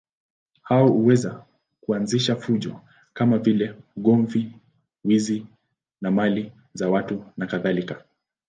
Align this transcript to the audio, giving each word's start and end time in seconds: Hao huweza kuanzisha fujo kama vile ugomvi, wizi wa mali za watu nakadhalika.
Hao 0.61 0.87
huweza 0.91 1.45
kuanzisha 1.81 2.35
fujo 2.35 2.79
kama 3.13 3.37
vile 3.37 3.75
ugomvi, 3.97 4.51
wizi 5.03 5.45
wa 6.01 6.11
mali 6.11 6.51
za 6.73 6.89
watu 6.89 7.25
nakadhalika. 7.37 8.03